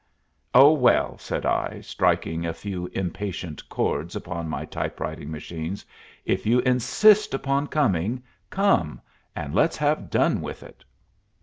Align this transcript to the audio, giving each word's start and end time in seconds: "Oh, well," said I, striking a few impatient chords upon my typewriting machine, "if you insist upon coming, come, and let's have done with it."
"Oh, 0.55 0.73
well," 0.73 1.15
said 1.19 1.45
I, 1.45 1.81
striking 1.81 2.43
a 2.43 2.55
few 2.55 2.87
impatient 2.87 3.69
chords 3.69 4.15
upon 4.15 4.49
my 4.49 4.65
typewriting 4.65 5.29
machine, 5.29 5.77
"if 6.25 6.43
you 6.43 6.57
insist 6.61 7.35
upon 7.35 7.67
coming, 7.67 8.23
come, 8.49 8.99
and 9.35 9.53
let's 9.53 9.77
have 9.77 10.09
done 10.09 10.41
with 10.41 10.63
it." 10.63 10.83